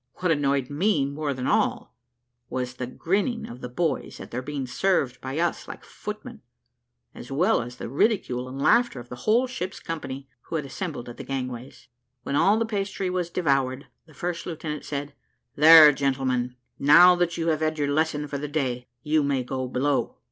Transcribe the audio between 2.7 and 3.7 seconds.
the grinning of the